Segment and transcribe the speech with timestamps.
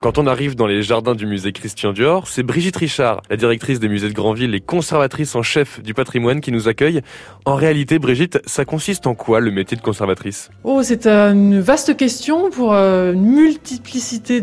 [0.00, 3.80] Quand on arrive dans les jardins du musée Christian Dior, c'est Brigitte Richard, la directrice
[3.80, 7.00] des musées de Grandville et conservatrice en chef du patrimoine qui nous accueille.
[7.44, 10.50] En réalité, Brigitte, ça consiste en quoi le métier de conservatrice?
[10.62, 14.40] Oh, c'est une vaste question pour euh, une multiplicité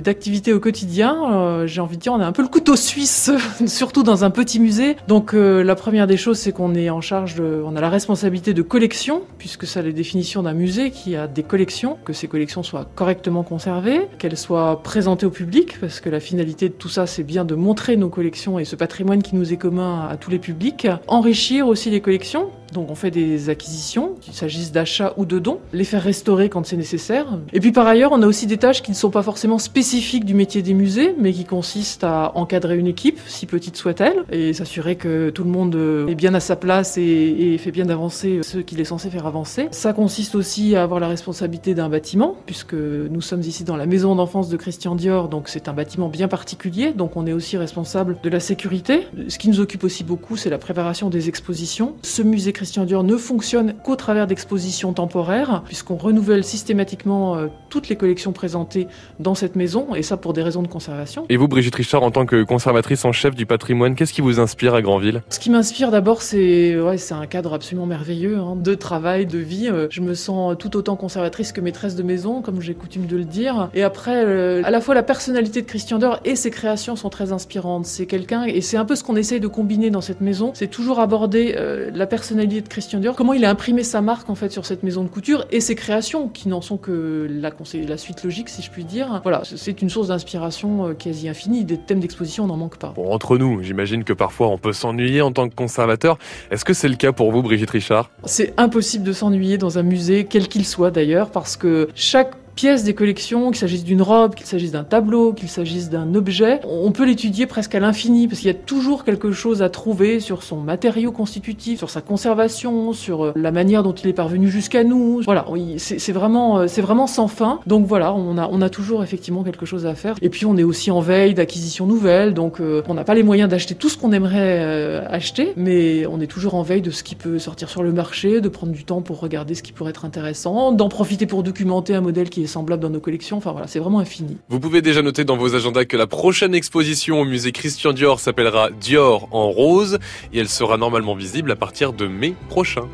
[0.00, 1.16] d'activités au quotidien.
[1.32, 3.32] Euh, j'ai envie de dire, on a un peu le couteau suisse,
[3.66, 4.94] surtout dans un petit musée.
[5.08, 7.90] Donc euh, la première des choses, c'est qu'on est en charge de, on a la
[7.90, 12.28] responsabilité de collection, puisque c'est la définition d'un musée qui a des collections, que ces
[12.28, 16.88] collections soient correctement conservées, qu'elles soient présenter au public, parce que la finalité de tout
[16.88, 20.16] ça, c'est bien de montrer nos collections et ce patrimoine qui nous est commun à
[20.16, 20.86] tous les publics.
[21.06, 25.60] Enrichir aussi les collections, donc on fait des acquisitions, qu'il s'agisse d'achats ou de dons,
[25.72, 27.26] les faire restaurer quand c'est nécessaire.
[27.52, 30.24] Et puis par ailleurs, on a aussi des tâches qui ne sont pas forcément spécifiques
[30.24, 34.52] du métier des musées, mais qui consistent à encadrer une équipe, si petite soit-elle, et
[34.52, 35.76] s'assurer que tout le monde
[36.08, 39.68] est bien à sa place et, fait bien avancer ce qu'il est censé faire avancer.
[39.70, 43.86] Ça consiste aussi à avoir la responsabilité d'un bâtiment, puisque nous sommes ici dans la
[43.86, 47.56] maison d'enfance de Christian Dior, donc c'est un bâtiment bien particulier, donc on est aussi
[47.56, 49.06] responsable de la sécurité.
[49.28, 51.94] Ce qui nous occupe aussi beaucoup, c'est la préparation des expositions.
[52.02, 57.88] Ce musée Christian Dior ne fonctionne qu'au travers d'expositions temporaires, puisqu'on renouvelle systématiquement euh, toutes
[57.88, 58.88] les collections présentées
[59.20, 61.26] dans cette maison, et ça pour des raisons de conservation.
[61.28, 64.40] Et vous, Brigitte Richard, en tant que conservatrice en chef du patrimoine, qu'est-ce qui vous
[64.40, 65.22] inspire à Grandville?
[65.28, 69.68] Ce qui m'inspire d'abord, c'est ouais, un cadre absolument merveilleux hein, de travail, de vie.
[69.68, 73.16] Euh, je me sens tout autant conservatrice que maîtresse de maison, comme j'ai coutume de
[73.16, 73.70] le dire.
[73.72, 77.10] Et après, euh, à la fois la personnalité de Christian Dior et ses créations sont
[77.10, 77.86] très inspirantes.
[77.86, 80.68] C'est quelqu'un, et c'est un peu ce qu'on essaye de combiner dans cette maison, c'est
[80.68, 81.54] toujours aborder
[81.92, 84.82] la personnalité de Christian Dior, comment il a imprimé sa marque en fait sur cette
[84.82, 87.50] maison de couture et ses créations qui n'en sont que la,
[87.88, 89.20] la suite logique si je puis dire.
[89.22, 91.64] Voilà, c'est une source d'inspiration euh, quasi infinie.
[91.64, 92.92] Des thèmes d'exposition, on n'en manque pas.
[92.94, 96.18] Bon, entre nous, j'imagine que parfois on peut s'ennuyer en tant que conservateur.
[96.50, 98.10] Est-ce que c'est le cas pour vous, Brigitte Richard?
[98.24, 102.84] C'est impossible de s'ennuyer dans un musée, quel qu'il soit d'ailleurs, parce que chaque pièces
[102.84, 106.90] des collections, qu'il s'agisse d'une robe, qu'il s'agisse d'un tableau, qu'il s'agisse d'un objet, on
[106.90, 110.42] peut l'étudier presque à l'infini parce qu'il y a toujours quelque chose à trouver sur
[110.42, 114.84] son matériau constitutif, sur sa conservation, sur euh, la manière dont il est parvenu jusqu'à
[114.84, 115.20] nous.
[115.22, 115.44] Voilà,
[115.76, 117.60] c'est vraiment, euh, c'est vraiment sans fin.
[117.66, 120.16] Donc voilà, on a, on a toujours effectivement quelque chose à faire.
[120.22, 123.22] Et puis on est aussi en veille d'acquisition nouvelle, donc euh, on n'a pas les
[123.22, 127.02] moyens d'acheter tout ce qu'on aimerait acheter, mais on est toujours en veille de ce
[127.02, 129.90] qui peut sortir sur le marché, de prendre du temps pour regarder ce qui pourrait
[129.90, 132.45] être intéressant, d'en profiter pour documenter un modèle qui est
[132.80, 133.36] dans nos collections.
[133.36, 134.36] Enfin voilà, c'est vraiment infini.
[134.48, 138.20] Vous pouvez déjà noter dans vos agendas que la prochaine exposition au musée Christian Dior
[138.20, 139.98] s'appellera Dior en rose
[140.32, 142.88] et elle sera normalement visible à partir de mai prochain.